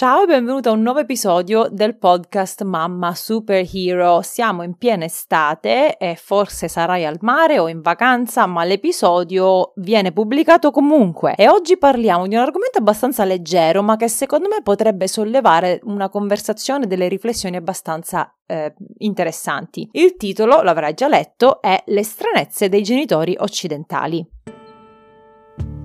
Ciao 0.00 0.22
e 0.22 0.26
benvenuto 0.26 0.70
a 0.70 0.72
un 0.72 0.80
nuovo 0.80 1.00
episodio 1.00 1.68
del 1.70 1.94
podcast 1.94 2.62
Mamma 2.62 3.14
Superhero. 3.14 4.22
Siamo 4.22 4.62
in 4.62 4.78
piena 4.78 5.04
estate 5.04 5.98
e 5.98 6.16
forse 6.16 6.68
sarai 6.68 7.04
al 7.04 7.18
mare 7.20 7.58
o 7.58 7.68
in 7.68 7.82
vacanza, 7.82 8.46
ma 8.46 8.64
l'episodio 8.64 9.72
viene 9.76 10.10
pubblicato 10.12 10.70
comunque. 10.70 11.34
E 11.34 11.50
oggi 11.50 11.76
parliamo 11.76 12.26
di 12.26 12.34
un 12.34 12.40
argomento 12.40 12.78
abbastanza 12.78 13.26
leggero, 13.26 13.82
ma 13.82 13.96
che 13.96 14.08
secondo 14.08 14.48
me 14.48 14.62
potrebbe 14.62 15.06
sollevare 15.06 15.80
una 15.82 16.08
conversazione, 16.08 16.86
delle 16.86 17.06
riflessioni 17.06 17.56
abbastanza 17.56 18.34
eh, 18.46 18.72
interessanti. 19.00 19.86
Il 19.92 20.16
titolo, 20.16 20.62
l'avrai 20.62 20.94
già 20.94 21.08
letto, 21.08 21.60
è 21.60 21.78
Le 21.84 22.04
stranezze 22.04 22.70
dei 22.70 22.82
genitori 22.82 23.36
occidentali. 23.38 24.26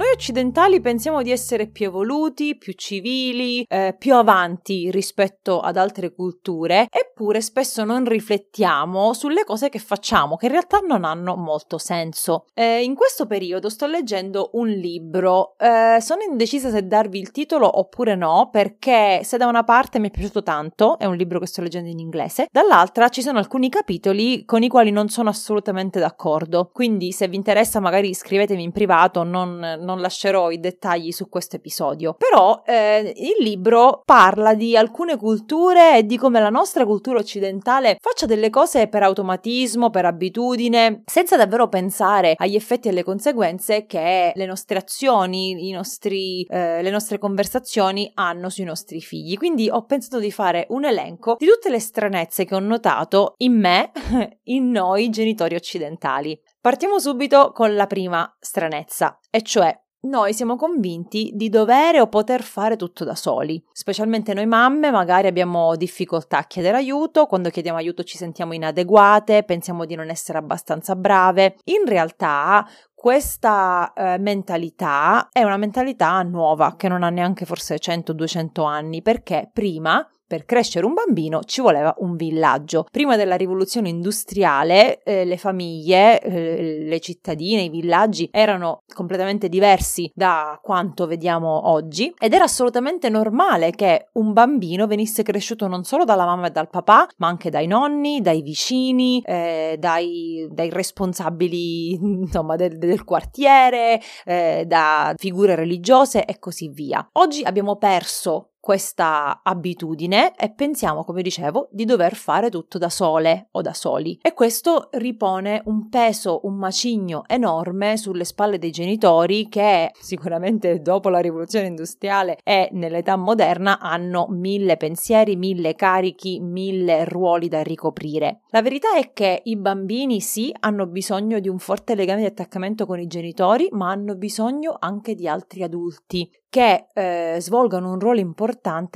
Noi 0.00 0.12
occidentali 0.14 0.80
pensiamo 0.80 1.20
di 1.20 1.30
essere 1.30 1.66
più 1.66 1.84
evoluti, 1.84 2.56
più 2.56 2.72
civili, 2.72 3.62
eh, 3.68 3.94
più 3.98 4.14
avanti 4.14 4.90
rispetto 4.90 5.60
ad 5.60 5.76
altre 5.76 6.14
culture, 6.14 6.86
eppure 6.90 7.42
spesso 7.42 7.84
non 7.84 8.06
riflettiamo 8.06 9.12
sulle 9.12 9.44
cose 9.44 9.68
che 9.68 9.78
facciamo, 9.78 10.36
che 10.36 10.46
in 10.46 10.52
realtà 10.52 10.78
non 10.78 11.04
hanno 11.04 11.36
molto 11.36 11.76
senso. 11.76 12.46
Eh, 12.54 12.82
in 12.82 12.94
questo 12.94 13.26
periodo 13.26 13.68
sto 13.68 13.86
leggendo 13.86 14.48
un 14.54 14.68
libro, 14.68 15.52
eh, 15.58 16.00
sono 16.00 16.22
indecisa 16.22 16.70
se 16.70 16.86
darvi 16.86 17.18
il 17.18 17.30
titolo 17.30 17.78
oppure 17.78 18.14
no, 18.14 18.48
perché 18.50 19.20
se 19.22 19.36
da 19.36 19.48
una 19.48 19.64
parte 19.64 19.98
mi 19.98 20.08
è 20.08 20.10
piaciuto 20.10 20.42
tanto, 20.42 20.98
è 20.98 21.04
un 21.04 21.16
libro 21.16 21.38
che 21.38 21.46
sto 21.46 21.60
leggendo 21.60 21.90
in 21.90 21.98
inglese, 21.98 22.46
dall'altra 22.50 23.10
ci 23.10 23.20
sono 23.20 23.36
alcuni 23.36 23.68
capitoli 23.68 24.46
con 24.46 24.62
i 24.62 24.68
quali 24.68 24.92
non 24.92 25.10
sono 25.10 25.28
assolutamente 25.28 26.00
d'accordo, 26.00 26.70
quindi 26.72 27.12
se 27.12 27.28
vi 27.28 27.36
interessa 27.36 27.80
magari 27.80 28.14
scrivetemi 28.14 28.62
in 28.62 28.72
privato, 28.72 29.24
non 29.24 29.88
non 29.89 29.89
lascerò 29.98 30.50
i 30.50 30.60
dettagli 30.60 31.10
su 31.10 31.28
questo 31.28 31.56
episodio. 31.56 32.14
Però 32.14 32.62
eh, 32.64 33.12
il 33.16 33.42
libro 33.42 34.02
parla 34.04 34.54
di 34.54 34.76
alcune 34.76 35.16
culture 35.16 35.98
e 35.98 36.06
di 36.06 36.16
come 36.16 36.40
la 36.40 36.50
nostra 36.50 36.84
cultura 36.84 37.18
occidentale 37.18 37.96
faccia 38.00 38.26
delle 38.26 38.50
cose 38.50 38.88
per 38.88 39.02
automatismo, 39.02 39.90
per 39.90 40.04
abitudine, 40.04 41.02
senza 41.06 41.36
davvero 41.36 41.68
pensare 41.68 42.34
agli 42.36 42.54
effetti 42.54 42.88
e 42.88 42.90
alle 42.90 43.04
conseguenze 43.04 43.86
che 43.86 44.32
le 44.34 44.46
nostre 44.46 44.78
azioni, 44.78 45.72
nostri, 45.72 46.42
eh, 46.48 46.82
le 46.82 46.90
nostre 46.90 47.18
conversazioni 47.18 48.10
hanno 48.14 48.48
sui 48.48 48.64
nostri 48.64 49.00
figli. 49.00 49.36
Quindi 49.36 49.68
ho 49.68 49.84
pensato 49.84 50.18
di 50.18 50.30
fare 50.30 50.66
un 50.70 50.84
elenco 50.84 51.36
di 51.38 51.46
tutte 51.46 51.70
le 51.70 51.80
stranezze 51.80 52.44
che 52.44 52.54
ho 52.54 52.60
notato 52.60 53.34
in 53.38 53.58
me, 53.58 53.90
in 54.44 54.70
noi 54.70 55.10
genitori 55.10 55.54
occidentali. 55.54 56.38
Partiamo 56.62 56.98
subito 56.98 57.52
con 57.52 57.74
la 57.74 57.86
prima 57.86 58.36
stranezza, 58.38 59.18
e 59.30 59.40
cioè 59.40 59.74
noi 60.02 60.34
siamo 60.34 60.56
convinti 60.56 61.30
di 61.32 61.48
dovere 61.48 62.02
o 62.02 62.08
poter 62.08 62.42
fare 62.42 62.76
tutto 62.76 63.02
da 63.02 63.14
soli, 63.14 63.64
specialmente 63.72 64.34
noi 64.34 64.44
mamme 64.44 64.90
magari 64.90 65.26
abbiamo 65.26 65.74
difficoltà 65.76 66.36
a 66.36 66.44
chiedere 66.44 66.76
aiuto, 66.76 67.24
quando 67.24 67.48
chiediamo 67.48 67.78
aiuto 67.78 68.02
ci 68.02 68.18
sentiamo 68.18 68.52
inadeguate, 68.52 69.44
pensiamo 69.44 69.86
di 69.86 69.94
non 69.94 70.10
essere 70.10 70.36
abbastanza 70.36 70.94
brave. 70.96 71.56
In 71.64 71.86
realtà 71.86 72.68
questa 72.94 73.94
eh, 73.94 74.18
mentalità 74.18 75.30
è 75.32 75.42
una 75.42 75.56
mentalità 75.56 76.20
nuova 76.22 76.76
che 76.76 76.88
non 76.88 77.02
ha 77.02 77.08
neanche 77.08 77.46
forse 77.46 77.76
100-200 77.76 78.66
anni 78.66 79.00
perché 79.00 79.48
prima 79.50 80.06
per 80.30 80.44
crescere 80.44 80.86
un 80.86 80.94
bambino 80.94 81.42
ci 81.42 81.60
voleva 81.60 81.92
un 81.98 82.14
villaggio. 82.14 82.86
Prima 82.88 83.16
della 83.16 83.34
rivoluzione 83.34 83.88
industriale 83.88 85.02
eh, 85.02 85.24
le 85.24 85.36
famiglie, 85.36 86.20
eh, 86.20 86.84
le 86.84 87.00
cittadine, 87.00 87.62
i 87.62 87.68
villaggi 87.68 88.28
erano 88.30 88.84
completamente 88.94 89.48
diversi 89.48 90.08
da 90.14 90.56
quanto 90.62 91.08
vediamo 91.08 91.68
oggi 91.68 92.14
ed 92.16 92.32
era 92.32 92.44
assolutamente 92.44 93.08
normale 93.08 93.72
che 93.72 94.10
un 94.12 94.32
bambino 94.32 94.86
venisse 94.86 95.24
cresciuto 95.24 95.66
non 95.66 95.82
solo 95.82 96.04
dalla 96.04 96.24
mamma 96.24 96.46
e 96.46 96.50
dal 96.50 96.70
papà, 96.70 97.08
ma 97.16 97.26
anche 97.26 97.50
dai 97.50 97.66
nonni, 97.66 98.20
dai 98.20 98.42
vicini, 98.42 99.20
eh, 99.26 99.74
dai, 99.80 100.46
dai, 100.48 100.70
responsabili 100.70 101.94
insomma, 102.22 102.54
del, 102.54 102.78
del 102.78 103.02
quartiere, 103.02 104.00
eh, 104.24 104.62
da 104.64 105.12
figure 105.16 105.56
religiose 105.56 106.24
e 106.24 106.38
così 106.38 106.68
via. 106.68 107.04
Oggi 107.14 107.42
abbiamo 107.42 107.74
perso 107.78 108.49
questa 108.60 109.40
abitudine 109.42 110.34
e 110.36 110.52
pensiamo, 110.52 111.02
come 111.02 111.22
dicevo, 111.22 111.68
di 111.72 111.86
dover 111.86 112.14
fare 112.14 112.50
tutto 112.50 112.78
da 112.78 112.90
sole 112.90 113.48
o 113.52 113.62
da 113.62 113.72
soli. 113.72 114.18
E 114.20 114.34
questo 114.34 114.88
ripone 114.92 115.62
un 115.64 115.88
peso, 115.88 116.40
un 116.44 116.56
macigno 116.56 117.24
enorme 117.26 117.96
sulle 117.96 118.24
spalle 118.24 118.58
dei 118.58 118.70
genitori 118.70 119.48
che 119.48 119.90
sicuramente 119.98 120.80
dopo 120.80 121.08
la 121.08 121.20
rivoluzione 121.20 121.66
industriale 121.66 122.38
e 122.44 122.68
nell'età 122.72 123.16
moderna 123.16 123.78
hanno 123.78 124.26
mille 124.28 124.76
pensieri, 124.76 125.36
mille 125.36 125.74
carichi, 125.74 126.38
mille 126.40 127.04
ruoli 127.06 127.48
da 127.48 127.62
ricoprire. 127.62 128.42
La 128.50 128.62
verità 128.62 128.94
è 128.94 129.12
che 129.12 129.40
i 129.44 129.56
bambini 129.56 130.20
sì 130.20 130.54
hanno 130.60 130.86
bisogno 130.86 131.40
di 131.40 131.48
un 131.48 131.58
forte 131.58 131.94
legame 131.94 132.20
di 132.20 132.26
attaccamento 132.26 132.84
con 132.84 133.00
i 133.00 133.06
genitori, 133.06 133.68
ma 133.72 133.90
hanno 133.90 134.16
bisogno 134.16 134.76
anche 134.78 135.14
di 135.14 135.26
altri 135.26 135.62
adulti 135.62 136.30
che 136.50 136.88
eh, 136.92 137.36
svolgano 137.38 137.92
un 137.92 138.00
ruolo 138.00 138.18
importante 138.18 138.48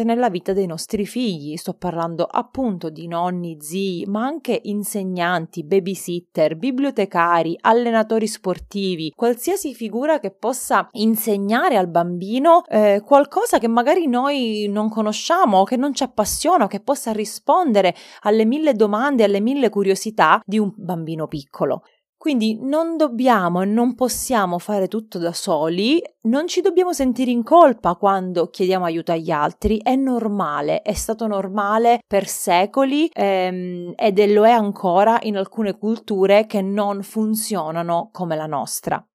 nella 0.04 0.28
vita 0.28 0.52
dei 0.52 0.66
nostri 0.66 1.06
figli. 1.06 1.56
Sto 1.56 1.74
parlando 1.74 2.24
appunto 2.24 2.90
di 2.90 3.06
nonni, 3.06 3.56
zii, 3.60 4.06
ma 4.06 4.24
anche 4.24 4.60
insegnanti, 4.64 5.64
babysitter, 5.64 6.56
bibliotecari, 6.56 7.56
allenatori 7.60 8.26
sportivi, 8.26 9.12
qualsiasi 9.14 9.74
figura 9.74 10.18
che 10.18 10.30
possa 10.30 10.88
insegnare 10.92 11.76
al 11.76 11.88
bambino 11.88 12.64
eh, 12.66 13.02
qualcosa 13.04 13.58
che 13.58 13.68
magari 13.68 14.06
noi 14.06 14.66
non 14.68 14.88
conosciamo 14.88 15.64
che 15.64 15.76
non 15.76 15.94
ci 15.94 16.02
appassiona 16.02 16.66
che 16.66 16.80
possa 16.80 17.12
rispondere 17.12 17.94
alle 18.22 18.44
mille 18.44 18.74
domande, 18.74 19.24
alle 19.24 19.40
mille 19.40 19.68
curiosità 19.68 20.40
di 20.44 20.58
un 20.58 20.72
bambino 20.76 21.26
piccolo. 21.26 21.82
Quindi 22.24 22.58
non 22.58 22.96
dobbiamo 22.96 23.60
e 23.60 23.66
non 23.66 23.94
possiamo 23.94 24.58
fare 24.58 24.88
tutto 24.88 25.18
da 25.18 25.34
soli, 25.34 26.02
non 26.22 26.46
ci 26.46 26.62
dobbiamo 26.62 26.94
sentire 26.94 27.30
in 27.30 27.42
colpa 27.42 27.96
quando 27.96 28.48
chiediamo 28.48 28.86
aiuto 28.86 29.12
agli 29.12 29.30
altri, 29.30 29.78
è 29.82 29.94
normale, 29.94 30.80
è 30.80 30.94
stato 30.94 31.26
normale 31.26 31.98
per 32.06 32.26
secoli 32.26 33.10
ehm, 33.12 33.92
ed 33.94 34.26
lo 34.30 34.46
è 34.46 34.52
ancora 34.52 35.18
in 35.20 35.36
alcune 35.36 35.76
culture 35.76 36.46
che 36.46 36.62
non 36.62 37.02
funzionano 37.02 38.08
come 38.10 38.36
la 38.36 38.46
nostra. 38.46 39.06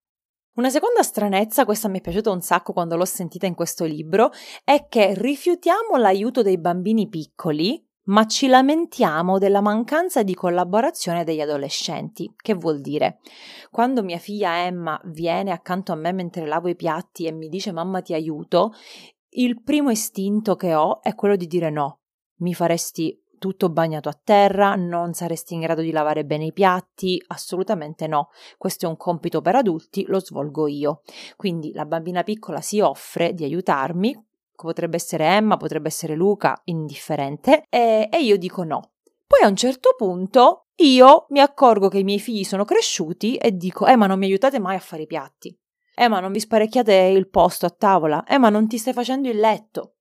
Una 0.58 0.70
seconda 0.70 1.02
stranezza, 1.02 1.66
questa 1.66 1.88
mi 1.88 1.98
è 1.98 2.02
piaciuta 2.02 2.30
un 2.30 2.42
sacco 2.42 2.74
quando 2.74 2.96
l'ho 2.96 3.06
sentita 3.06 3.48
in 3.48 3.56
questo 3.56 3.86
libro, 3.86 4.30
è 4.64 4.86
che 4.88 5.16
rifiutiamo 5.16 5.98
l'aiuto 5.98 6.44
dei 6.44 6.60
bambini 6.60 7.10
piccoli 7.10 7.89
ma 8.10 8.26
ci 8.26 8.48
lamentiamo 8.48 9.38
della 9.38 9.62
mancanza 9.62 10.24
di 10.24 10.34
collaborazione 10.34 11.24
degli 11.24 11.42
adolescenti. 11.42 12.32
Che 12.36 12.54
vuol 12.54 12.82
dire? 12.82 13.20
Quando 13.72 14.04
mia 14.04 14.18
figlia 14.18 14.66
Emma 14.66 15.00
viene 15.06 15.52
accanto 15.52 15.92
a 15.92 15.96
me 15.96 16.12
mentre 16.12 16.46
lavo 16.46 16.68
i 16.70 16.76
piatti 16.76 17.26
e 17.26 17.32
mi 17.32 17.50
dice 17.50 17.72
mamma 17.72 18.02
ti 18.02 18.14
aiuto, 18.14 18.74
il 19.32 19.62
primo 19.62 19.92
istinto 19.92 20.56
che 20.56 20.74
ho 20.74 21.02
è 21.02 21.14
quello 21.14 21.36
di 21.36 21.46
dire 21.46 21.70
no. 21.70 22.00
Mi 22.38 22.54
faresti 22.54 23.22
tutto 23.38 23.70
bagnato 23.70 24.10
a 24.10 24.20
terra, 24.22 24.76
non 24.76 25.14
saresti 25.14 25.54
in 25.54 25.62
grado 25.62 25.82
di 25.82 25.92
lavare 25.92 26.26
bene 26.26 26.46
i 26.46 26.54
piatti? 26.54 27.24
Assolutamente 27.28 28.08
no. 28.08 28.30
Questo 28.58 28.86
è 28.86 28.90
un 28.90 28.98
compito 28.98 29.42
per 29.42 29.56
adulti, 29.56 30.06
lo 30.08 30.20
svolgo 30.20 30.68
io. 30.68 31.02
Quindi 31.38 31.72
la 31.74 31.86
bambina 31.86 32.24
piccola 32.24 32.60
si 32.60 32.80
offre 32.80 33.34
di 33.34 33.44
aiutarmi, 33.44 34.29
potrebbe 34.66 34.96
essere 34.96 35.26
Emma, 35.26 35.58
potrebbe 35.58 35.88
essere 35.88 36.16
Luca, 36.16 36.60
indifferente, 36.66 37.64
e, 37.70 38.10
e 38.12 38.22
io 38.22 38.38
dico 38.38 38.64
no. 38.64 38.92
Poi 39.26 39.44
a 39.44 39.48
un 39.48 39.56
certo 39.56 39.94
punto 39.96 40.68
io 40.78 41.26
mi 41.30 41.40
accorgo 41.40 41.88
che 41.88 42.00
i 42.00 42.04
miei 42.04 42.20
figli 42.20 42.44
sono 42.44 42.66
cresciuti 42.66 43.36
e 43.36 43.56
dico, 43.56 43.86
eh 43.86 43.96
ma 43.96 44.08
non 44.08 44.18
mi 44.18 44.26
aiutate 44.26 44.60
mai 44.60 44.76
a 44.76 44.80
fare 44.80 45.04
i 45.04 45.08
piatti. 45.08 45.56
Eh 45.96 46.08
ma 46.08 46.22
non 46.22 46.32
vi 46.32 46.40
sparecchiate 46.40 46.94
il 46.94 47.30
posto 47.30 47.66
a 47.66 47.70
tavola. 47.70 48.24
Eh 48.24 48.38
ma 48.38 48.50
non 48.50 48.68
ti 48.68 48.78
stai 48.78 48.94
facendo 48.94 49.28
il 49.28 49.38
letto. 49.38 49.96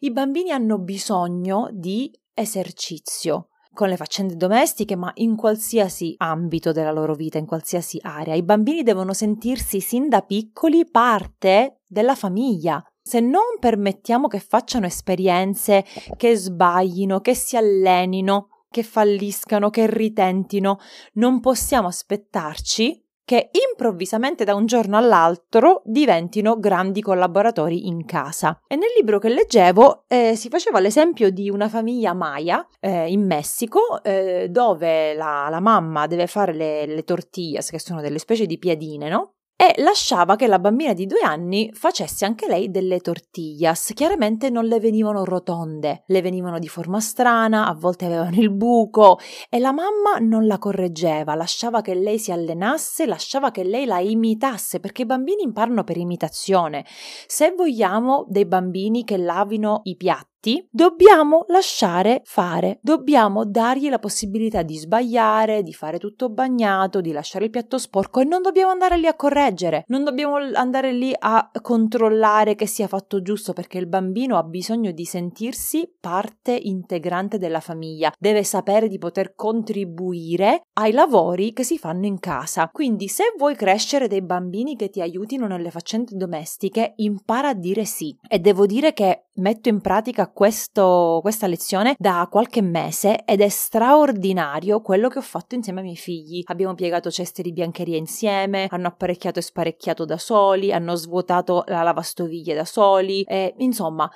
I 0.00 0.10
bambini 0.10 0.50
hanno 0.50 0.78
bisogno 0.78 1.68
di 1.72 2.10
esercizio 2.34 3.50
con 3.72 3.88
le 3.88 3.96
faccende 3.96 4.34
domestiche, 4.34 4.96
ma 4.96 5.12
in 5.16 5.36
qualsiasi 5.36 6.14
ambito 6.16 6.72
della 6.72 6.90
loro 6.90 7.14
vita, 7.14 7.38
in 7.38 7.46
qualsiasi 7.46 7.98
area. 8.02 8.34
I 8.34 8.42
bambini 8.42 8.82
devono 8.82 9.12
sentirsi 9.12 9.80
sin 9.80 10.08
da 10.08 10.22
piccoli 10.22 10.90
parte 10.90 11.82
della 11.86 12.16
famiglia 12.16 12.82
se 13.02 13.20
non 13.20 13.58
permettiamo 13.58 14.28
che 14.28 14.40
facciano 14.40 14.86
esperienze, 14.86 15.84
che 16.16 16.36
sbaglino, 16.36 17.20
che 17.20 17.34
si 17.34 17.56
allenino, 17.56 18.64
che 18.70 18.82
falliscano, 18.82 19.70
che 19.70 19.86
ritentino, 19.86 20.78
non 21.14 21.40
possiamo 21.40 21.88
aspettarci 21.88 23.04
che 23.30 23.50
improvvisamente 23.70 24.42
da 24.42 24.56
un 24.56 24.66
giorno 24.66 24.96
all'altro 24.96 25.82
diventino 25.84 26.58
grandi 26.58 27.00
collaboratori 27.00 27.86
in 27.86 28.04
casa. 28.04 28.60
E 28.66 28.74
nel 28.74 28.88
libro 28.96 29.20
che 29.20 29.28
leggevo 29.28 30.02
eh, 30.08 30.34
si 30.34 30.48
faceva 30.48 30.80
l'esempio 30.80 31.30
di 31.30 31.48
una 31.48 31.68
famiglia 31.68 32.12
maya 32.12 32.66
eh, 32.80 33.08
in 33.08 33.24
Messico 33.24 34.02
eh, 34.02 34.48
dove 34.50 35.14
la, 35.14 35.46
la, 35.48 35.60
mamma 35.60 36.08
deve 36.08 36.26
fare 36.26 36.52
le, 36.52 36.86
le 36.86 37.04
tortillas, 37.04 37.70
che 37.70 37.78
sono 37.78 38.00
delle 38.00 38.18
specie 38.18 38.46
di 38.46 38.58
piadine, 38.58 39.08
no? 39.08 39.34
E 39.60 39.74
lasciava 39.82 40.36
che 40.36 40.46
la 40.46 40.58
bambina 40.58 40.94
di 40.94 41.04
due 41.04 41.20
anni 41.20 41.70
facesse 41.74 42.24
anche 42.24 42.46
lei 42.48 42.70
delle 42.70 43.00
tortillas. 43.00 43.90
Chiaramente 43.94 44.48
non 44.48 44.64
le 44.64 44.80
venivano 44.80 45.22
rotonde, 45.22 46.04
le 46.06 46.22
venivano 46.22 46.58
di 46.58 46.66
forma 46.66 46.98
strana, 46.98 47.66
a 47.66 47.74
volte 47.74 48.06
avevano 48.06 48.40
il 48.40 48.50
buco 48.50 49.18
e 49.50 49.58
la 49.58 49.72
mamma 49.72 50.16
non 50.18 50.46
la 50.46 50.56
correggeva, 50.56 51.34
lasciava 51.34 51.82
che 51.82 51.92
lei 51.92 52.18
si 52.18 52.32
allenasse, 52.32 53.04
lasciava 53.04 53.50
che 53.50 53.62
lei 53.62 53.84
la 53.84 53.98
imitasse, 53.98 54.80
perché 54.80 55.02
i 55.02 55.06
bambini 55.06 55.42
imparano 55.42 55.84
per 55.84 55.98
imitazione. 55.98 56.86
Se 57.26 57.52
vogliamo 57.54 58.24
dei 58.30 58.46
bambini 58.46 59.04
che 59.04 59.18
lavino 59.18 59.82
i 59.82 59.94
piatti, 59.94 60.29
dobbiamo 60.70 61.44
lasciare 61.48 62.22
fare, 62.24 62.78
dobbiamo 62.82 63.44
dargli 63.44 63.88
la 63.88 63.98
possibilità 63.98 64.62
di 64.62 64.76
sbagliare, 64.76 65.62
di 65.62 65.72
fare 65.72 65.98
tutto 65.98 66.30
bagnato, 66.30 67.00
di 67.00 67.12
lasciare 67.12 67.44
il 67.44 67.50
piatto 67.50 67.76
sporco 67.78 68.20
e 68.20 68.24
non 68.24 68.40
dobbiamo 68.40 68.70
andare 68.70 68.96
lì 68.96 69.06
a 69.06 69.14
correggere, 69.14 69.84
non 69.88 70.02
dobbiamo 70.04 70.36
andare 70.54 70.92
lì 70.92 71.14
a 71.16 71.50
controllare 71.60 72.54
che 72.54 72.66
sia 72.66 72.86
fatto 72.88 73.20
giusto 73.20 73.52
perché 73.52 73.78
il 73.78 73.86
bambino 73.86 74.38
ha 74.38 74.42
bisogno 74.42 74.92
di 74.92 75.04
sentirsi 75.04 75.92
parte 76.00 76.52
integrante 76.52 77.38
della 77.38 77.60
famiglia, 77.60 78.12
deve 78.18 78.42
sapere 78.42 78.88
di 78.88 78.98
poter 78.98 79.34
contribuire 79.34 80.62
ai 80.74 80.92
lavori 80.92 81.52
che 81.52 81.64
si 81.64 81.76
fanno 81.76 82.06
in 82.06 82.18
casa. 82.18 82.68
Quindi 82.72 83.08
se 83.08 83.34
vuoi 83.36 83.54
crescere 83.54 84.08
dei 84.08 84.22
bambini 84.22 84.76
che 84.76 84.88
ti 84.88 85.00
aiutino 85.00 85.46
nelle 85.46 85.70
faccende 85.70 86.16
domestiche, 86.16 86.94
impara 86.96 87.48
a 87.48 87.54
dire 87.54 87.84
sì. 87.84 88.16
E 88.26 88.38
devo 88.38 88.66
dire 88.66 88.92
che 88.92 89.26
metto 89.34 89.68
in 89.68 89.80
pratica 89.80 90.29
questo, 90.32 91.18
questa 91.22 91.46
lezione 91.46 91.94
da 91.98 92.26
qualche 92.30 92.62
mese 92.62 93.24
ed 93.24 93.40
è 93.40 93.48
straordinario 93.48 94.80
quello 94.80 95.08
che 95.08 95.18
ho 95.18 95.22
fatto 95.22 95.54
insieme 95.54 95.80
ai 95.80 95.86
miei 95.86 95.96
figli. 95.96 96.42
Abbiamo 96.46 96.74
piegato 96.74 97.10
ceste 97.10 97.42
di 97.42 97.52
biancheria 97.52 97.96
insieme, 97.96 98.66
hanno 98.70 98.88
apparecchiato 98.88 99.38
e 99.38 99.42
sparecchiato 99.42 100.04
da 100.04 100.18
soli, 100.18 100.72
hanno 100.72 100.94
svuotato 100.94 101.64
la 101.66 101.82
lavastoviglie 101.82 102.54
da 102.54 102.64
soli 102.64 103.22
e 103.22 103.54
insomma 103.58 104.10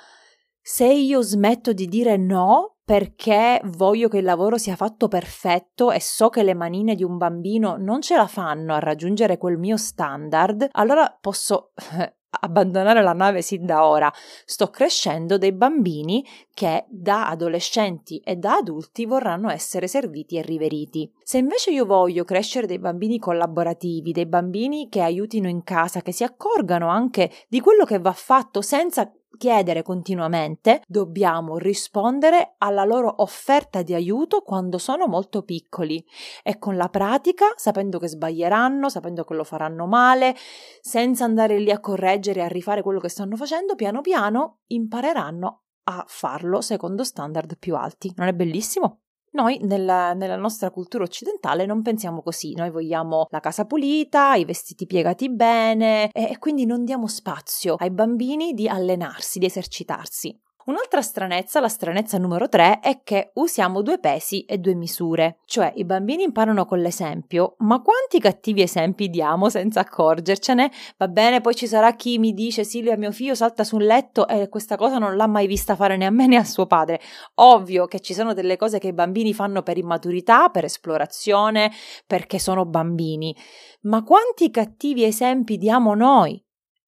se 0.61 0.85
io 0.85 1.21
smetto 1.21 1.73
di 1.73 1.87
dire 1.87 2.17
no 2.17 2.77
perché 2.85 3.61
voglio 3.65 4.07
che 4.07 4.19
il 4.19 4.23
lavoro 4.23 4.57
sia 4.57 4.75
fatto 4.75 5.07
perfetto 5.07 5.91
e 5.91 5.99
so 5.99 6.29
che 6.29 6.43
le 6.43 6.53
manine 6.53 6.93
di 6.93 7.03
un 7.03 7.17
bambino 7.17 7.77
non 7.77 8.01
ce 8.01 8.15
la 8.15 8.27
fanno 8.27 8.73
a 8.73 8.79
raggiungere 8.79 9.37
quel 9.37 9.57
mio 9.57 9.75
standard, 9.75 10.67
allora 10.71 11.15
posso 11.19 11.71
abbandonare 12.39 13.01
la 13.01 13.13
nave 13.13 13.41
sin 13.41 13.65
da 13.65 13.85
ora. 13.85 14.11
Sto 14.45 14.69
crescendo 14.69 15.37
dei 15.37 15.51
bambini 15.51 16.25
che 16.53 16.85
da 16.87 17.29
adolescenti 17.29 18.19
e 18.19 18.35
da 18.35 18.55
adulti 18.55 19.05
vorranno 19.05 19.49
essere 19.49 19.87
serviti 19.87 20.37
e 20.37 20.41
riveriti. 20.41 21.11
Se 21.23 21.37
invece 21.37 21.71
io 21.71 21.85
voglio 21.85 22.23
crescere 22.23 22.67
dei 22.67 22.79
bambini 22.79 23.19
collaborativi, 23.19 24.11
dei 24.11 24.25
bambini 24.25 24.87
che 24.89 25.01
aiutino 25.01 25.49
in 25.49 25.63
casa, 25.63 26.01
che 26.01 26.11
si 26.11 26.23
accorgano 26.23 26.87
anche 26.87 27.31
di 27.47 27.59
quello 27.59 27.85
che 27.85 27.99
va 27.99 28.13
fatto 28.13 28.61
senza 28.61 29.11
chiedere 29.37 29.83
continuamente, 29.83 30.81
dobbiamo 30.87 31.57
rispondere 31.57 32.55
alla 32.57 32.83
loro 32.83 33.21
offerta 33.21 33.81
di 33.81 33.93
aiuto 33.93 34.41
quando 34.41 34.77
sono 34.77 35.07
molto 35.07 35.43
piccoli 35.43 36.03
e 36.43 36.57
con 36.57 36.75
la 36.75 36.89
pratica, 36.89 37.53
sapendo 37.55 37.99
che 37.99 38.07
sbaglieranno, 38.07 38.89
sapendo 38.89 39.23
che 39.23 39.33
lo 39.33 39.43
faranno 39.43 39.85
male, 39.85 40.35
senza 40.81 41.25
andare 41.25 41.59
lì 41.59 41.71
a 41.71 41.79
correggere 41.79 42.39
e 42.41 42.43
a 42.43 42.47
rifare 42.47 42.81
quello 42.81 42.99
che 42.99 43.09
stanno 43.09 43.35
facendo, 43.35 43.75
piano 43.75 44.01
piano 44.01 44.59
impareranno 44.67 45.63
a 45.87 46.03
farlo 46.07 46.61
secondo 46.61 47.03
standard 47.03 47.57
più 47.57 47.75
alti. 47.75 48.11
Non 48.15 48.27
è 48.27 48.33
bellissimo? 48.33 49.04
Noi 49.35 49.59
nella, 49.63 50.13
nella, 50.13 50.37
nostra 50.37 50.71
cultura 50.71 51.03
occidentale 51.03 51.65
non 51.65 51.81
pensiamo 51.81 52.21
così, 52.21 52.53
noi 52.53 52.69
vogliamo 52.69 53.27
la 53.29 53.41
casa 53.41 53.65
pulita, 53.65 54.35
i 54.35 54.45
vestiti 54.45 54.85
piegati 54.85 55.29
bene 55.29 56.09
e, 56.13 56.29
e 56.31 56.37
quindi 56.39 56.65
non 56.65 56.85
diamo 56.85 57.05
spazio 57.07 57.75
ai 57.77 57.91
bambini 57.91 58.53
di 58.53 58.69
allenarsi, 58.69 59.37
di 59.37 59.45
esercitarsi. 59.45 60.39
Un'altra 60.65 61.03
stranezza, 61.03 61.59
la 61.59 61.67
stranezza 61.67 62.17
numero 62.17 62.49
3, 62.49 62.79
è 62.79 63.01
che 63.03 63.29
usiamo 63.35 63.83
due 63.83 63.99
pesi 63.99 64.45
e 64.45 64.57
due 64.57 64.73
misure, 64.73 65.37
cioè 65.45 65.71
i 65.75 65.85
bambini 65.85 66.23
imparano 66.23 66.65
con 66.65 66.79
l'esempio, 66.79 67.53
ma 67.59 67.83
quanti 67.83 68.19
cattivi 68.19 68.63
esempi 68.63 69.11
diamo 69.11 69.49
senza 69.49 69.81
accorgercene? 69.81 70.71
Va 70.97 71.07
bene, 71.07 71.39
poi 71.39 71.53
ci 71.53 71.67
sarà 71.67 71.93
chi 71.93 72.17
mi 72.17 72.33
dice 72.33 72.63
Silvia, 72.63 72.97
mio 72.97 73.11
figlio 73.11 73.35
salta 73.35 73.63
sul 73.63 73.85
letto 73.85 74.27
e 74.27 74.49
questa 74.49 74.75
cosa 74.75 74.97
non 74.97 75.15
l'ha 75.15 75.27
mai 75.27 75.45
vista 75.45 75.75
fare 75.75 75.97
né 75.97 76.05
a 76.07 76.09
me 76.09 76.25
né 76.25 76.37
a 76.37 76.43
suo 76.43 76.65
padre. 76.65 76.99
Ovvio 77.35 77.85
che 77.85 77.99
ci 77.99 78.15
sono 78.15 78.33
delle 78.33 78.57
cose 78.57 78.79
che 78.79 78.87
i 78.87 78.93
bambini 78.93 79.35
fanno 79.35 79.61
per 79.61 79.77
immaturità, 79.77 80.49
per 80.49 80.63
esplorazione, 80.63 81.71
perché 82.07 82.39
sono 82.39 82.65
bambini, 82.65 83.35
ma 83.81 84.03
quanti 84.03 84.49
cattivi 84.49 85.03
esempi 85.03 85.59
diamo 85.59 85.93
noi? 85.93 86.43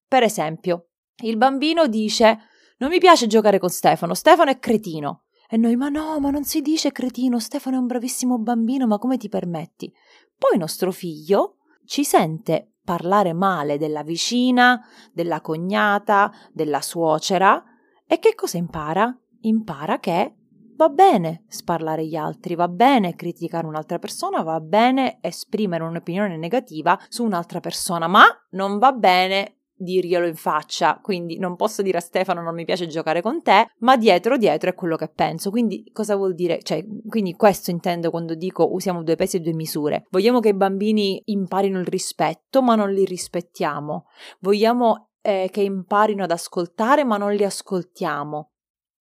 Per 0.08 0.24
esempio, 0.24 0.88
il 1.22 1.38
bambino 1.38 1.86
dice 1.86 2.40
non 2.78 2.90
mi 2.90 3.00
piace 3.00 3.28
giocare 3.28 3.60
con 3.60 3.70
Stefano, 3.70 4.14
Stefano 4.14 4.52
è 4.52 4.60
cretino. 4.60 5.24
E 5.50 5.58
noi, 5.58 5.76
ma 5.76 5.90
no, 5.90 6.20
ma 6.20 6.30
non 6.30 6.44
si 6.44 6.62
dice 6.62 6.92
cretino, 6.92 7.40
Stefano 7.40 7.78
è 7.78 7.80
un 7.80 7.88
bravissimo 7.88 8.38
bambino, 8.38 8.86
ma 8.86 8.98
come 8.98 9.18
ti 9.18 9.30
permetti? 9.30 9.92
Poi 10.38 10.58
nostro 10.58 10.92
figlio 10.92 11.58
ci 11.86 12.04
sente 12.04 12.74
parlare 12.84 13.34
male 13.34 13.78
della 13.78 14.04
vicina, 14.04 14.82
della 15.12 15.42
cognata, 15.42 16.32
della 16.52 16.82
suocera 16.82 17.64
e 18.06 18.20
che 18.20 18.36
cosa 18.36 18.58
impara? 18.58 19.18
Impara 19.42 20.00
che 20.00 20.36
va 20.78 20.90
bene 20.90 21.44
sparlare 21.48 22.06
gli 22.06 22.16
altri, 22.16 22.56
va 22.56 22.68
bene 22.68 23.16
criticare 23.16 23.66
un'altra 23.66 24.00
persona, 24.00 24.44
va 24.44 24.60
bene 24.60 25.18
esprimere 25.22 25.84
un'opinione 25.84 26.38
negativa 26.38 26.98
su 27.10 27.24
un'altra 27.24 27.60
persona, 27.60 28.08
ma 28.08 28.24
non 28.52 28.78
va 28.78 28.92
bene 28.92 29.57
dirglielo 29.78 30.26
in 30.26 30.36
faccia, 30.36 31.00
quindi 31.02 31.38
non 31.38 31.56
posso 31.56 31.82
dire 31.82 32.00
a 32.00 32.02
Stefano 32.02 32.42
non 32.42 32.56
mi 32.56 32.66
piace 32.66 32.88
giocare 32.88 33.22
con 33.22 33.42
te, 33.42 33.70
ma 33.80 33.96
dietro 33.96 34.38
dietro 34.38 34.70
è 34.70 34.74
quello 34.74 34.96
che 34.96 35.08
penso. 35.08 35.50
Quindi 35.50 35.90
cosa 35.94 36.16
vuol 36.16 36.34
dire? 36.34 36.62
Cioè, 36.62 36.86
quindi 37.08 37.34
questo 37.36 37.72
intendo 37.72 38.10
quando 38.10 38.36
dico 38.36 38.74
usiamo 38.74 39.04
due 39.04 39.16
pesi 39.16 39.38
e 39.38 39.40
due 39.42 39.54
misure. 39.54 40.06
Vogliamo 40.10 40.40
che 40.40 40.50
i 40.50 40.56
bambini 40.56 41.22
imparino 41.26 41.80
il 41.80 41.88
rispetto, 41.88 42.62
ma 42.62 42.76
non 42.76 42.92
li 42.92 43.06
rispettiamo. 43.06 44.06
Vogliamo 44.40 45.10
eh, 45.22 45.50
che 45.52 45.62
imparino 45.62 46.24
ad 46.24 46.32
ascoltare, 46.32 47.04
ma 47.04 47.18
non 47.18 47.34
li 47.34 47.44
ascoltiamo. 47.44 48.52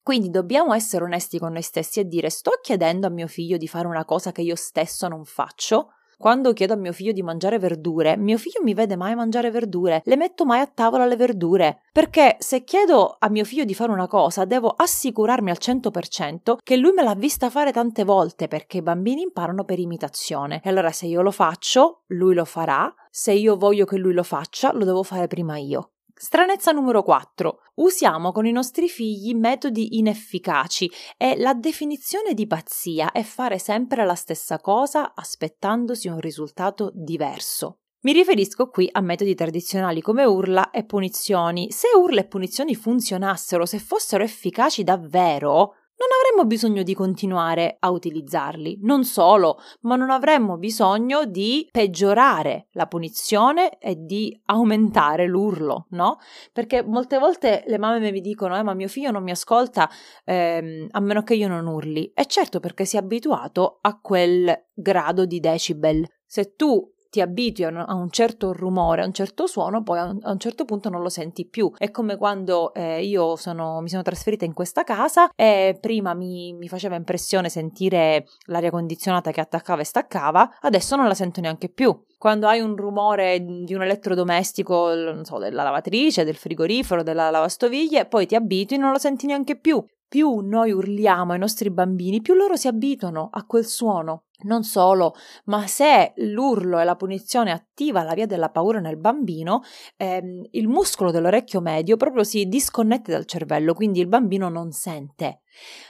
Quindi 0.02 0.30
dobbiamo 0.30 0.73
essere 0.73 1.02
onesti 1.02 1.38
con 1.38 1.52
noi 1.52 1.62
stessi 1.62 1.99
e 1.99 2.04
dire 2.04 2.30
sto 2.30 2.52
chiedendo 2.62 3.09
a 3.09 3.11
mio 3.11 3.26
figlio 3.26 3.56
di 3.56 3.66
fare 3.66 3.88
una 3.88 4.04
cosa 4.04 4.30
che 4.30 4.40
io 4.40 4.54
stesso 4.54 5.09
non 5.09 5.25
faccio 5.25 5.88
quando 6.18 6.52
chiedo 6.52 6.73
a 6.73 6.76
mio 6.76 6.92
figlio 6.92 7.12
di 7.12 7.23
mangiare 7.23 7.58
verdure, 7.58 8.16
mio 8.16 8.38
figlio 8.38 8.62
mi 8.62 8.75
vede 8.75 8.96
mai 8.96 9.14
mangiare 9.14 9.50
verdure, 9.50 10.00
le 10.04 10.16
metto 10.16 10.44
mai 10.44 10.61
a 10.61 10.66
tavola 10.66 11.04
le 11.06 11.16
verdure. 11.16 11.82
Perché 11.92 12.37
se 12.38 12.64
chiedo 12.64 13.16
a 13.18 13.28
mio 13.28 13.44
figlio 13.44 13.64
di 13.64 13.75
fare 13.75 13.92
una 13.92 14.06
cosa, 14.06 14.44
devo 14.44 14.68
assicurarmi 14.68 15.50
al 15.50 15.58
100% 15.61 16.56
che 16.62 16.76
lui 16.76 16.92
me 16.92 17.02
l'ha 17.02 17.14
vista 17.14 17.50
fare 17.50 17.73
tante 17.73 18.04
volte, 18.04 18.49
perché 18.49 18.78
i 18.78 18.82
bambini 18.82 19.23
imparano 19.23 19.64
per 19.64 19.78
imitazione. 19.78 20.61
E 20.64 20.70
allora 20.70 20.90
se 20.90 21.06
io 21.06 21.23
lo 21.23 21.30
faccio, 21.30 22.02
lui 22.06 22.35
lo 22.35 22.44
farà. 22.44 22.92
Se 23.11 23.32
io 23.32 23.56
voglio 23.56 23.85
che 23.85 23.96
lui 23.96 24.12
lo 24.12 24.23
faccia, 24.23 24.73
lo 24.73 24.85
devo 24.85 25.02
fare 25.02 25.26
prima 25.26 25.58
io. 25.58 25.90
Stranezza 26.18 26.73
numero 26.73 27.02
4. 27.02 27.61
Usiamo 27.75 28.32
con 28.32 28.46
i 28.46 28.50
nostri 28.50 28.88
figli 28.88 29.35
metodi 29.35 29.99
inefficaci 29.99 30.90
e 31.18 31.37
la 31.37 31.52
definizione 31.52 32.32
di 32.32 32.46
pazzia 32.46 33.12
è 33.12 33.23
fare 33.23 33.58
sempre 33.58 34.06
la 34.06 34.14
stessa 34.14 34.58
cosa 34.58 35.12
aspettandosi 35.14 36.08
un 36.08 36.18
risultato 36.18 36.90
diverso. 36.94 37.80
Mi 38.04 38.12
riferisco 38.12 38.70
qui 38.70 38.88
a 38.90 39.02
metodi 39.02 39.35
tradizionali 39.35 40.00
come 40.00 40.25
urla 40.25 40.70
e 40.70 40.87
punizioni. 40.87 41.70
Se 41.70 41.88
urla 41.94 42.20
e 42.20 42.26
punizioni 42.26 42.75
funzionassero, 42.75 43.66
se 43.66 43.78
fossero 43.78 44.25
efficaci 44.25 44.85
davvero, 44.85 45.75
non 45.99 46.09
avremmo 46.21 46.47
bisogno 46.47 46.83
di 46.83 46.95
continuare 46.95 47.76
a 47.79 47.91
utilizzarli. 47.91 48.79
Non 48.83 49.05
solo, 49.05 49.59
ma 49.83 49.97
non 49.97 50.11
avremmo 50.11 50.59
bisogno 50.59 51.25
di 51.25 51.67
peggiorare 51.71 52.69
la 52.73 52.87
punizione 52.87 53.79
e 53.79 53.97
di 53.97 54.38
aumentare 54.47 55.26
l'urlo, 55.26 55.87
no? 55.91 56.19
Perché 56.53 56.83
molte 56.83 57.19
volte 57.19 57.65
le 57.67 57.79
mamme 57.79 58.11
mi 58.11 58.21
dicono: 58.21 58.57
eh, 58.59 58.62
ma 58.62 58.75
mio 58.75 58.88
figlio 58.88 59.11
non 59.11 59.23
mi 59.23 59.31
ascolta 59.31 59.88
ehm, 60.25 60.88
a 60.91 61.00
meno 61.00 61.23
che 61.23 61.35
io 61.35 61.49
non 61.49 61.67
urli. 61.67 62.12
E 62.15 62.26
certo, 62.26 62.61
perché 62.61 62.85
si 62.85 62.97
è 62.97 63.00
abituato 63.00 63.79
a 63.81 63.99
quel 63.99 64.67
grado 64.75 65.25
di 65.25 65.41
decibel. 65.41 66.07
Se 66.26 66.55
tu 66.55 66.93
ti 67.16 67.23
abitui 67.23 67.64
a 67.64 67.94
un 67.94 68.11
certo 68.11 68.52
rumore, 68.52 69.00
a 69.00 69.06
un 69.06 69.14
certo 69.14 69.46
suono, 69.46 69.82
poi 69.82 69.99
a 69.99 70.30
un 70.30 70.38
certo 70.38 70.66
punto 70.66 70.90
non 70.90 71.00
lo 71.00 71.08
senti 71.08 71.46
più. 71.46 71.73
È 71.75 71.90
come 71.90 72.18
quando 72.18 72.75
eh, 72.75 73.02
io 73.02 73.37
sono, 73.37 73.80
mi 73.80 73.88
sono 73.88 74.02
trasferita 74.02 74.44
in 74.44 74.52
questa 74.52 74.85
casa 74.85 75.30
e 75.35 75.78
prima 75.80 76.12
mi, 76.12 76.52
mi 76.52 76.68
faceva 76.68 76.94
impressione 76.94 77.49
sentire 77.49 78.26
l'aria 78.49 78.70
condizionata 78.70 79.30
che 79.30 79.40
attaccava 79.40 79.80
e 79.80 79.85
staccava, 79.85 80.58
adesso 80.61 80.94
non 80.94 81.08
la 81.08 81.14
sento 81.14 81.40
neanche 81.40 81.70
più 81.70 81.99
quando 82.18 82.49
hai 82.49 82.61
un 82.61 82.75
rumore 82.76 83.38
di 83.40 83.75
un 83.75 83.82
elettrodomestico, 83.82 84.94
non 84.94 85.25
so, 85.25 85.38
della 85.38 85.62
lavatrice, 85.62 86.25
del 86.25 86.35
frigorifero, 86.35 87.02
della 87.02 87.30
lavastoviglie, 87.30 88.06
poi 88.06 88.26
ti 88.26 88.35
abitui 88.35 88.76
e 88.76 88.80
non 88.80 88.90
lo 88.90 88.99
senti 88.99 89.26
neanche 89.26 89.56
più. 89.58 89.85
Più 90.08 90.38
noi 90.38 90.70
urliamo 90.70 91.32
ai 91.32 91.38
nostri 91.38 91.70
bambini, 91.70 92.20
più 92.20 92.34
loro 92.34 92.56
si 92.56 92.68
abituano 92.68 93.28
a 93.32 93.44
quel 93.44 93.64
suono. 93.64 94.26
Non 94.44 94.62
solo, 94.64 95.14
ma 95.46 95.66
se 95.66 96.12
l'urlo 96.16 96.78
e 96.78 96.84
la 96.84 96.94
punizione 96.94 97.50
attiva 97.50 98.02
la 98.02 98.14
via 98.14 98.26
della 98.26 98.50
paura 98.50 98.80
nel 98.80 98.98
bambino, 98.98 99.62
ehm, 99.96 100.46
il 100.50 100.68
muscolo 100.68 101.10
dell'orecchio 101.10 101.60
medio 101.60 101.96
proprio 101.96 102.22
si 102.22 102.46
disconnette 102.46 103.10
dal 103.10 103.25
cervello, 103.25 103.75
quindi 103.75 104.00
il 104.00 104.08
bambino 104.08 104.48
non 104.48 104.72
sente. 104.72 105.40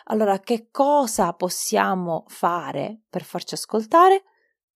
Allora, 0.04 0.38
che 0.40 0.68
cosa 0.70 1.32
possiamo 1.32 2.24
fare 2.28 3.00
per 3.10 3.24
farci 3.24 3.54
ascoltare? 3.54 4.22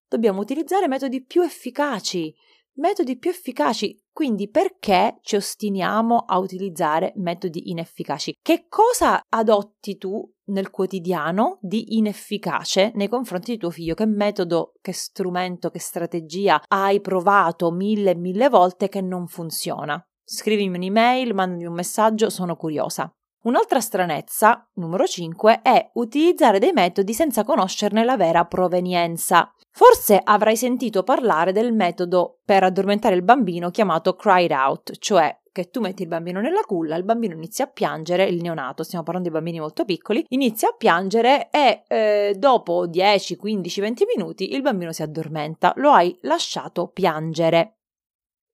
Dobbiamo 0.07 0.41
utilizzare 0.41 0.89
metodi 0.89 1.23
più 1.23 1.41
efficaci, 1.41 2.35
metodi 2.75 3.17
più 3.17 3.29
efficaci. 3.29 3.97
Quindi 4.11 4.49
perché 4.49 5.19
ci 5.21 5.35
ostiniamo 5.35 6.25
a 6.27 6.37
utilizzare 6.37 7.13
metodi 7.15 7.69
inefficaci? 7.69 8.37
Che 8.41 8.65
cosa 8.67 9.21
adotti 9.29 9.97
tu 9.97 10.29
nel 10.45 10.69
quotidiano 10.69 11.57
di 11.61 11.97
inefficace 11.97 12.91
nei 12.95 13.07
confronti 13.07 13.51
di 13.51 13.57
tuo 13.57 13.69
figlio? 13.69 13.93
Che 13.93 14.05
metodo, 14.05 14.73
che 14.81 14.91
strumento, 14.93 15.69
che 15.69 15.79
strategia 15.79 16.61
hai 16.67 16.99
provato 16.99 17.71
mille 17.71 18.11
e 18.11 18.15
mille 18.15 18.49
volte 18.49 18.89
che 18.89 19.01
non 19.01 19.27
funziona? 19.27 20.03
Scrivimi 20.23 20.77
un'email, 20.77 21.33
mandami 21.33 21.65
un 21.65 21.73
messaggio, 21.73 22.29
sono 22.29 22.55
curiosa. 22.55 23.11
Un'altra 23.43 23.79
stranezza, 23.79 24.69
numero 24.75 25.07
5, 25.07 25.61
è 25.61 25.89
utilizzare 25.95 26.59
dei 26.59 26.73
metodi 26.73 27.13
senza 27.13 27.43
conoscerne 27.43 28.03
la 28.03 28.15
vera 28.15 28.45
provenienza. 28.45 29.51
Forse 29.73 30.19
avrai 30.21 30.57
sentito 30.57 31.03
parlare 31.03 31.53
del 31.53 31.73
metodo 31.73 32.39
per 32.43 32.63
addormentare 32.63 33.15
il 33.15 33.23
bambino 33.23 33.71
chiamato 33.71 34.15
cried 34.15 34.51
out, 34.51 34.97
cioè 34.97 35.39
che 35.51 35.69
tu 35.69 35.81
metti 35.81 36.01
il 36.01 36.07
bambino 36.07 36.39
nella 36.39 36.61
culla, 36.61 36.95
il 36.95 37.03
bambino 37.03 37.33
inizia 37.33 37.65
a 37.65 37.67
piangere, 37.67 38.25
il 38.25 38.41
neonato, 38.41 38.83
stiamo 38.83 39.03
parlando 39.03 39.29
di 39.29 39.35
bambini 39.35 39.59
molto 39.59 39.83
piccoli, 39.83 40.25
inizia 40.29 40.69
a 40.69 40.75
piangere 40.77 41.49
e 41.49 41.83
eh, 41.87 42.35
dopo 42.37 42.87
10, 42.87 43.35
15, 43.35 43.81
20 43.81 44.05
minuti 44.15 44.53
il 44.53 44.61
bambino 44.61 44.91
si 44.91 45.03
addormenta, 45.03 45.73
lo 45.77 45.91
hai 45.91 46.17
lasciato 46.21 46.87
piangere. 46.87 47.77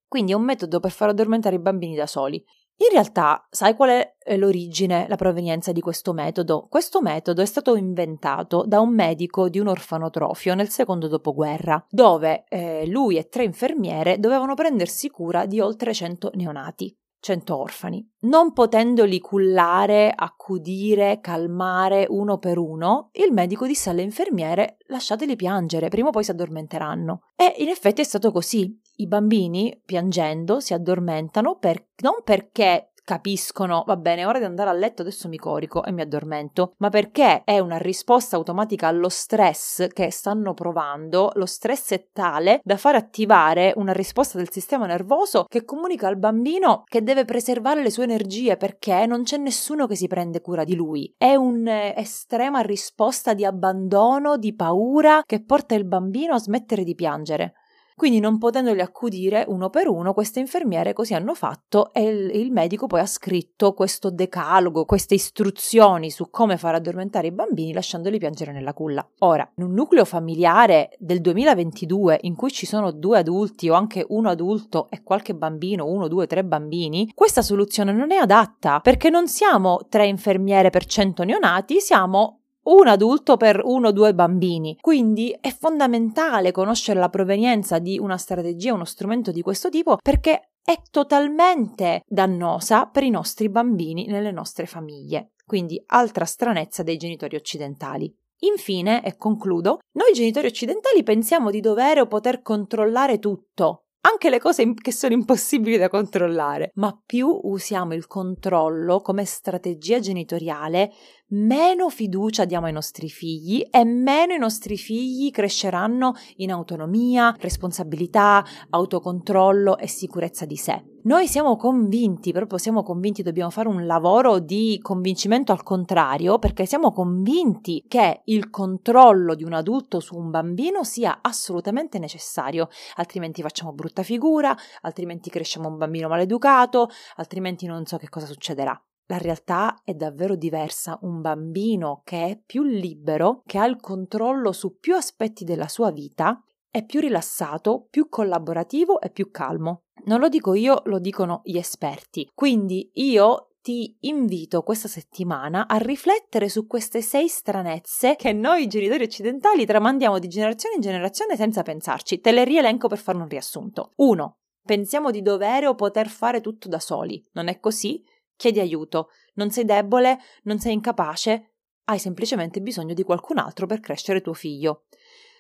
Quindi 0.08 0.32
è 0.32 0.36
un 0.36 0.44
metodo 0.44 0.80
per 0.80 0.92
far 0.92 1.10
addormentare 1.10 1.56
i 1.56 1.60
bambini 1.60 1.96
da 1.96 2.08
soli. 2.08 2.44
In 2.80 2.90
realtà, 2.92 3.48
sai 3.50 3.74
qual 3.76 3.90
è 3.90 4.16
eh, 4.20 4.38
l'origine, 4.38 5.08
la 5.10 5.16
provenienza 5.16 5.72
di 5.72 5.82
questo 5.82 6.14
metodo? 6.14 6.68
Questo 6.70 7.02
metodo 7.02 7.42
è 7.42 7.46
stato 7.46 7.76
inventato 7.76 8.66
da 8.68 8.80
un 8.80 8.94
medico 8.94 9.50
di 9.50 9.58
un 9.58 9.68
orfanotrofio 9.68 10.54
nel 10.54 10.70
secondo 10.70 11.08
dopoguerra, 11.08 11.84
dove 11.90 12.44
eh, 12.48 12.86
lui 12.86 13.18
e 13.18 13.30
tre 13.30 13.44
infermiere 13.46 14.20
dovevano 14.20 14.54
prendersi 14.54 15.10
cura 15.10 15.48
di 15.48 15.60
oltre 15.60 15.92
100 15.92 16.32
neonati. 16.36 16.96
100 17.20 17.58
orfani. 17.58 18.08
Non 18.22 18.54
potendoli 18.54 19.20
cullare, 19.20 20.14
accudire, 20.16 21.20
calmare 21.22 22.06
uno 22.10 22.38
per 22.38 22.58
uno, 22.58 23.10
il 23.14 23.32
medico 23.32 23.66
disse 23.66 23.90
alle 23.90 24.02
infermiere 24.02 24.78
lasciateli 24.88 25.36
piangere, 25.36 25.90
prima 25.90 26.10
o 26.10 26.12
poi 26.12 26.24
si 26.24 26.32
addormenteranno. 26.32 27.22
E 27.36 27.56
in 27.58 27.70
effetti 27.70 28.02
è 28.02 28.06
stato 28.06 28.32
così. 28.32 28.80
I 29.00 29.08
bambini, 29.08 29.82
piangendo, 29.86 30.60
si 30.60 30.74
addormentano 30.74 31.58
per, 31.58 31.88
non 32.02 32.22
perché 32.24 32.92
capiscono, 33.08 33.86
va 33.88 33.96
bene, 33.96 34.24
è 34.24 34.28
ora 34.28 34.38
di 34.38 34.44
andare 34.44 34.70
a 34.70 34.74
letto, 34.74 35.02
adesso 35.02 35.30
mi 35.30 35.38
corico 35.38 35.82
e 35.86 35.94
mi 35.94 36.02
addormento, 36.02 36.74
ma 36.80 36.90
perché 36.90 37.46
è 37.46 37.58
una 37.60 37.78
risposta 37.78 38.36
automatica 38.36 38.88
allo 38.88 39.08
stress 39.08 39.88
che 39.94 40.12
stanno 40.12 40.54
provando, 40.54 41.32
lo 41.36 41.46
stress 41.46 41.94
è 41.94 42.10
tale 42.12 42.60
da 42.66 42.76
far 42.76 42.96
attivare 42.96 43.72
una 43.78 43.94
risposta 43.94 44.38
del 44.38 44.52
sistema 44.52 44.86
nervoso 44.88 45.46
che 45.48 45.64
comunica 45.64 46.10
al 46.10 46.18
bambino 46.18 46.84
che 46.86 47.02
deve 47.02 47.24
preservare 47.24 47.82
le 47.82 47.92
sue 47.92 48.04
energie 48.04 48.58
perché 48.58 49.06
non 49.06 49.24
c'è 49.24 49.38
nessuno 49.38 49.88
che 49.88 49.96
si 49.96 50.08
prende 50.08 50.42
cura 50.42 50.66
di 50.66 50.76
lui. 50.76 51.14
È 51.18 51.34
un'estrema 51.34 52.60
risposta 52.60 53.34
di 53.34 53.46
abbandono, 53.46 54.36
di 54.36 54.54
paura 54.54 55.22
che 55.26 55.46
porta 55.46 55.76
il 55.76 55.86
bambino 55.86 56.34
a 56.34 56.40
smettere 56.40 56.84
di 56.84 56.94
piangere. 56.94 57.54
Quindi 57.98 58.20
non 58.20 58.38
potendoli 58.38 58.80
accudire 58.80 59.44
uno 59.48 59.72
per 59.72 59.88
uno, 59.88 60.14
queste 60.14 60.40
infermiere 60.40 60.94
così 60.94 61.16
hanno 61.16 61.34
fatto 61.34 61.92
e 61.94 62.04
il, 62.04 62.36
il 62.36 62.52
medico 62.52 62.86
poi 62.86 63.00
ha 63.00 63.08
scritto 63.08 63.74
questo 63.74 64.12
decalogo, 64.12 64.86
queste 64.86 65.16
istruzioni 65.16 66.12
su 66.12 66.30
come 66.30 66.58
far 66.58 66.76
addormentare 66.76 67.26
i 67.26 67.32
bambini 67.32 67.74
lasciandoli 67.74 68.20
piangere 68.20 68.52
nella 68.52 68.76
culla. 68.76 69.04
Ora, 69.22 69.52
in 69.56 69.64
un 69.64 69.74
nucleo 69.74 70.06
familiare 70.06 70.92
del 71.00 71.22
2022 71.22 72.20
in 72.22 72.36
cui 72.36 72.52
ci 72.52 72.68
sono 72.68 72.92
due 72.92 73.18
adulti 73.18 73.68
o 73.68 73.74
anche 73.74 74.06
uno 74.10 74.30
adulto 74.30 74.92
e 74.92 75.02
qualche 75.02 75.34
bambino, 75.34 75.88
uno, 75.88 76.08
due, 76.08 76.28
tre 76.28 76.46
bambini, 76.46 77.12
questa 77.16 77.42
soluzione 77.42 77.94
non 77.94 78.12
è 78.12 78.18
adatta 78.18 78.80
perché 78.80 79.10
non 79.10 79.28
siamo 79.28 79.88
tre 79.90 80.06
infermiere 80.06 80.70
per 80.70 80.86
cento 80.86 81.24
neonati, 81.24 81.80
siamo 81.80 82.42
un 82.70 82.88
adulto 82.88 83.38
per 83.38 83.62
uno 83.64 83.90
o 83.90 83.92
due 83.92 84.14
bambini. 84.14 84.78
Quindi 84.82 85.36
è 85.40 85.52
fondamentale 85.52 86.52
conoscere 86.52 87.00
la 87.00 87.10
provenienza 87.10 87.80
di 87.80 87.98
una 87.98 88.18
strategia, 88.18 88.74
uno 88.74 88.86
strumento 88.86 89.32
di 89.32 89.42
questo 89.42 89.70
tipo, 89.70 89.98
perché 90.02 90.50
è 90.64 90.82
totalmente 90.92 92.02
dannosa 92.06 92.88
per 92.88 93.04
i 93.04 93.10
nostri 93.10 93.50
bambini 93.50 94.06
nelle 94.08 94.32
nostre 94.32 94.66
famiglie. 94.66 95.32
Quindi 95.46 95.82
altra 95.88 96.26
stranezza 96.26 96.84
dei 96.84 96.98
genitori 96.98 97.38
occidentali. 97.38 98.14
Infine, 98.40 99.04
e 99.04 99.16
concludo, 99.16 99.80
noi 99.94 100.12
genitori 100.14 100.48
occidentali 100.48 101.04
pensiamo 101.04 101.50
di 101.50 101.62
dovere 101.62 102.02
o 102.02 102.08
poter 102.08 102.42
controllare 102.42 103.18
tutto, 103.18 103.86
anche 104.02 104.30
le 104.30 104.40
cose 104.40 104.74
che 104.74 104.92
sono 104.92 105.14
impossibili 105.14 105.78
da 105.78 105.90
controllare, 105.90 106.72
ma 106.76 106.98
più 107.06 107.28
usiamo 107.44 107.94
il 107.94 108.08
controllo 108.08 109.02
come 109.02 109.26
strategia 109.26 110.00
genitoriale, 110.00 110.92
meno 111.30 111.90
fiducia 111.90 112.46
diamo 112.46 112.68
ai 112.68 112.72
nostri 112.72 113.10
figli 113.10 113.66
e 113.70 113.84
meno 113.84 114.34
i 114.34 114.38
nostri 114.38 114.78
figli 114.78 115.32
cresceranno 115.32 116.14
in 116.38 116.52
autonomia, 116.52 117.36
responsabilità, 117.40 118.46
autocontrollo 118.70 119.78
e 119.78 119.88
sicurezza 119.88 120.46
di 120.46 120.56
sé. 120.56 120.84
Noi 121.04 121.28
siamo 121.28 121.56
convinti, 121.56 122.34
proprio 122.34 122.58
siamo 122.58 122.84
convinti, 122.84 123.24
dobbiamo 123.24 123.50
fare 123.50 123.70
un 123.70 123.86
lavoro 123.86 124.40
di 124.40 124.78
convincimento 124.82 125.54
al 125.54 125.64
contrario, 125.64 126.38
perché 126.38 126.66
siamo 126.66 126.92
convinti 126.92 127.86
che 127.88 128.24
il 128.26 128.50
controllo 128.50 129.34
di 129.34 129.46
un 129.46 129.54
adulto 129.54 130.02
su 130.02 130.18
un 130.18 130.30
bambino 130.30 130.84
sia 130.84 131.20
assolutamente 131.22 131.98
necessario, 131.98 132.68
altrimenti 132.96 133.42
facciamo 133.42 133.72
brutta 133.72 134.04
figura, 134.04 134.54
altrimenti 134.82 135.30
cresciamo 135.30 135.70
un 135.70 135.78
bambino 135.78 136.10
maleducato, 136.10 136.90
altrimenti 137.16 137.66
non 137.68 137.86
so 137.86 137.96
che 137.96 138.10
cosa 138.10 138.26
succederà. 138.26 138.78
La 139.08 139.18
realtà 139.18 139.82
è 139.84 139.94
davvero 139.94 140.36
diversa. 140.36 141.00
Un 141.02 141.22
bambino 141.22 142.02
che 142.04 142.26
è 142.26 142.42
più 142.46 142.64
libero, 142.64 143.42
che 143.46 143.58
ha 143.58 143.66
il 143.66 143.80
controllo 143.80 144.52
su 144.52 144.78
più 144.80 144.96
aspetti 144.96 145.46
della 145.46 145.70
sua 145.70 145.92
vita, 145.92 146.42
è 146.70 146.86
più 146.86 147.00
rilassato, 147.00 147.88
più 147.90 148.10
collaborativo 148.10 149.00
e 149.00 149.10
più 149.10 149.32
calmo. 149.32 149.84
Non 150.06 150.20
lo 150.20 150.28
dico 150.28 150.54
io, 150.54 150.82
lo 150.86 151.00
dicono 151.00 151.42
gli 151.44 151.58
esperti. 151.58 152.30
Quindi 152.34 152.90
io 152.96 153.48
ti 153.62 153.98
invito 154.02 154.62
questa 154.62 154.88
settimana 154.88 155.68
a 155.68 155.78
riflettere 155.78 156.48
su 156.48 156.68
queste 156.68 157.02
sei 157.02 157.28
stranezze 157.28 158.16
che 158.16 158.32
noi 158.32 158.68
genitori 158.68 159.04
occidentali 159.04 159.66
tramandiamo 159.66 160.20
di 160.20 160.28
generazione 160.28 160.76
in 160.76 160.82
generazione 160.82 161.36
senza 161.36 161.64
pensarci. 161.64 162.20
Te 162.20 162.32
le 162.32 162.44
rielenco 162.44 162.88
per 162.88 162.98
fare 162.98 163.18
un 163.18 163.28
riassunto. 163.28 163.94
1. 163.96 164.38
Pensiamo 164.66 165.12
di 165.12 165.22
dovere 165.22 165.66
o 165.68 165.76
poter 165.76 166.08
fare 166.08 166.42
tutto 166.42 166.68
da 166.68 166.80
soli. 166.80 167.26
Non 167.34 167.48
è 167.48 167.60
così? 167.60 168.04
Chiedi 168.38 168.60
aiuto, 168.60 169.10
non 169.34 169.50
sei 169.50 169.66
debole, 169.66 170.20
non 170.44 170.60
sei 170.60 170.74
incapace, 170.74 171.56
hai 171.86 172.00
semplicemente 172.00 172.62
bisogno 172.62 172.94
di 172.94 173.04
qualcun 173.04 173.40
altro 173.40 173.66
per 173.66 173.80
crescere 173.80 174.22
tuo 174.22 174.34
figlio. 174.34 174.86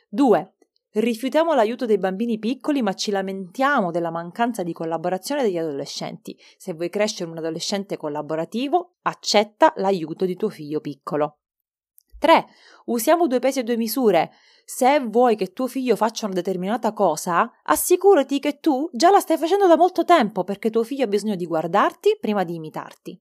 2. 0.09 0.55
Rifiutiamo 0.93 1.53
l'aiuto 1.53 1.85
dei 1.85 1.99
bambini 1.99 2.39
piccoli 2.39 2.81
ma 2.81 2.93
ci 2.93 3.11
lamentiamo 3.11 3.91
della 3.91 4.09
mancanza 4.09 4.63
di 4.63 4.73
collaborazione 4.73 5.43
degli 5.43 5.57
adolescenti. 5.57 6.35
Se 6.57 6.73
vuoi 6.73 6.89
crescere 6.89 7.29
un 7.29 7.37
adolescente 7.37 7.97
collaborativo, 7.97 8.95
accetta 9.03 9.73
l'aiuto 9.75 10.25
di 10.25 10.35
tuo 10.35 10.49
figlio 10.49 10.79
piccolo. 10.79 11.41
3. 12.19 12.45
Usiamo 12.85 13.27
due 13.27 13.39
pesi 13.39 13.59
e 13.59 13.63
due 13.63 13.77
misure. 13.77 14.31
Se 14.65 14.99
vuoi 14.99 15.35
che 15.35 15.53
tuo 15.53 15.67
figlio 15.67 15.95
faccia 15.95 16.25
una 16.25 16.35
determinata 16.35 16.91
cosa, 16.91 17.49
assicurati 17.63 18.39
che 18.39 18.59
tu 18.59 18.89
già 18.91 19.09
la 19.09 19.19
stai 19.19 19.37
facendo 19.37 19.67
da 19.67 19.77
molto 19.77 20.03
tempo 20.03 20.43
perché 20.43 20.69
tuo 20.69 20.83
figlio 20.83 21.05
ha 21.05 21.07
bisogno 21.07 21.35
di 21.35 21.45
guardarti 21.45 22.17
prima 22.19 22.43
di 22.43 22.55
imitarti. 22.55 23.19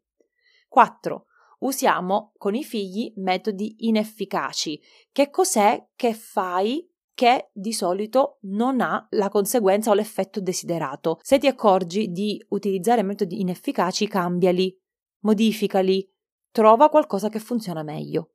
4. 0.68 1.26
Usiamo 1.58 2.32
con 2.36 2.54
i 2.54 2.64
figli 2.64 3.12
metodi 3.16 3.76
inefficaci. 3.86 4.80
Che 5.12 5.30
cos'è 5.30 5.88
che 5.94 6.14
fai 6.14 6.88
che 7.14 7.48
di 7.54 7.72
solito 7.72 8.38
non 8.42 8.82
ha 8.82 9.06
la 9.12 9.30
conseguenza 9.30 9.90
o 9.90 9.94
l'effetto 9.94 10.38
desiderato. 10.40 11.18
Se 11.22 11.38
ti 11.38 11.46
accorgi 11.46 12.10
di 12.10 12.44
utilizzare 12.50 13.02
metodi 13.02 13.40
inefficaci, 13.40 14.06
cambiali, 14.06 14.78
modificali, 15.20 16.06
trova 16.50 16.90
qualcosa 16.90 17.30
che 17.30 17.38
funziona 17.38 17.82
meglio. 17.82 18.32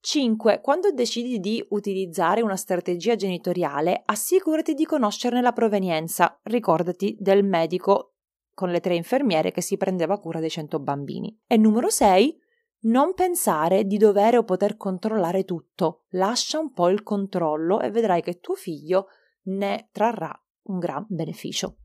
5. 0.00 0.60
Quando 0.60 0.92
decidi 0.92 1.40
di 1.40 1.64
utilizzare 1.70 2.40
una 2.40 2.56
strategia 2.56 3.16
genitoriale, 3.16 4.02
assicurati 4.04 4.74
di 4.74 4.84
conoscerne 4.84 5.40
la 5.40 5.52
provenienza. 5.52 6.38
Ricordati 6.44 7.16
del 7.18 7.44
medico 7.44 8.14
con 8.54 8.70
le 8.70 8.80
tre 8.80 8.94
infermiere 8.94 9.50
che 9.52 9.60
si 9.60 9.76
prendeva 9.76 10.18
cura 10.18 10.40
dei 10.40 10.50
100 10.50 10.80
bambini. 10.80 11.36
E 11.46 11.56
numero 11.56 11.90
6. 11.90 12.36
Non 12.80 13.14
pensare 13.14 13.84
di 13.84 13.96
dovere 13.96 14.36
o 14.36 14.44
poter 14.44 14.76
controllare 14.76 15.44
tutto. 15.44 16.04
Lascia 16.10 16.58
un 16.58 16.72
po' 16.72 16.88
il 16.88 17.02
controllo 17.02 17.80
e 17.80 17.90
vedrai 17.90 18.22
che 18.22 18.38
tuo 18.38 18.54
figlio 18.54 19.08
ne 19.44 19.88
trarrà 19.92 20.32
un 20.64 20.78
gran 20.78 21.04
beneficio. 21.08 21.78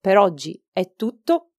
Per 0.00 0.18
oggi 0.18 0.62
è 0.70 0.92
tutto. 0.94 1.52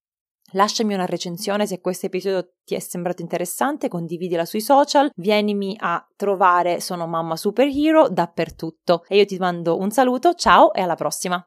Lasciami 0.52 0.94
una 0.94 1.06
recensione 1.06 1.68
se 1.68 1.82
questo 1.82 2.06
episodio 2.06 2.54
ti 2.64 2.74
è 2.74 2.80
sembrato 2.80 3.22
interessante, 3.22 3.90
condividila 3.90 4.46
sui 4.46 4.62
social, 4.62 5.10
vienimi 5.14 5.76
a 5.78 6.06
trovare 6.16 6.80
Sono 6.80 7.06
Mamma 7.06 7.36
Superhero 7.36 8.08
dappertutto. 8.08 9.04
E 9.10 9.18
io 9.18 9.26
ti 9.26 9.38
mando 9.38 9.78
un 9.78 9.92
saluto, 9.92 10.36
ciao 10.36 10.74
e 10.74 10.82
alla 10.82 10.96
prossima! 10.96 11.46